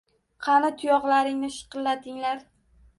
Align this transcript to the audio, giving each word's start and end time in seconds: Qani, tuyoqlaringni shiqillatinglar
Qani, 0.47 0.71
tuyoqlaringni 0.79 1.53
shiqillatinglar 1.59 2.47